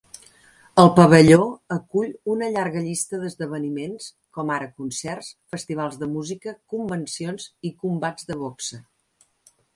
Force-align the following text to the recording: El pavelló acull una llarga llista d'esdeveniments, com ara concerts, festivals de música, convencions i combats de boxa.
El 0.83 0.87
pavelló 0.99 1.43
acull 1.75 2.15
una 2.35 2.47
llarga 2.55 2.81
llista 2.87 3.19
d'esdeveniments, 3.25 4.09
com 4.39 4.53
ara 4.57 4.71
concerts, 4.83 5.31
festivals 5.57 6.01
de 6.01 6.11
música, 6.17 6.57
convencions 6.75 7.49
i 7.71 7.75
combats 7.87 8.31
de 8.33 8.41
boxa. 8.43 8.83